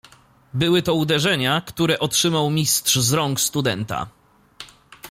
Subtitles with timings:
[0.53, 4.07] "Były to uderzenia, które otrzymał Mistrz z rąk studenta."